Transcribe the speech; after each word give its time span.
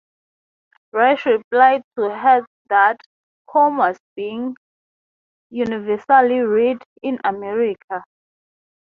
Rush 0.93 1.27
replied 1.27 1.83
to 1.95 2.09
her 2.09 2.43
that 2.69 2.99
"Home" 3.49 3.77
was 3.77 3.99
being 4.15 4.55
"universally 5.51 6.39
read" 6.39 6.81
in 7.03 7.19
America. 7.23 8.01